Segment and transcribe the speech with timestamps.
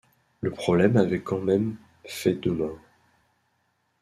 [0.41, 2.79] Le problème avait quand même fait deux morts.